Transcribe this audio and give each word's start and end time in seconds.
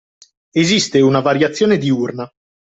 Esiste 0.51 0.99
una 1.03 1.19
variazione 1.19 1.77
diurna 1.77 2.27